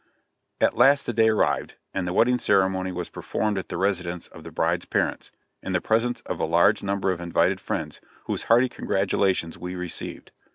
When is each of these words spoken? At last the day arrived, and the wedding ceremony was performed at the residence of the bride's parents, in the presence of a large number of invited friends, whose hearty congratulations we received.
At 0.59 0.75
last 0.75 1.05
the 1.05 1.13
day 1.13 1.29
arrived, 1.29 1.75
and 1.93 2.07
the 2.07 2.13
wedding 2.13 2.39
ceremony 2.39 2.91
was 2.91 3.07
performed 3.07 3.59
at 3.59 3.69
the 3.69 3.77
residence 3.77 4.25
of 4.29 4.43
the 4.43 4.49
bride's 4.49 4.85
parents, 4.85 5.29
in 5.61 5.73
the 5.73 5.79
presence 5.79 6.21
of 6.21 6.39
a 6.39 6.45
large 6.45 6.81
number 6.81 7.11
of 7.11 7.21
invited 7.21 7.59
friends, 7.59 8.01
whose 8.23 8.45
hearty 8.49 8.67
congratulations 8.67 9.59
we 9.59 9.75
received. 9.75 10.31